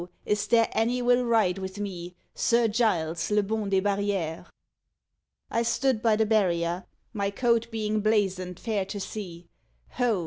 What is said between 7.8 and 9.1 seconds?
blazon'd fair to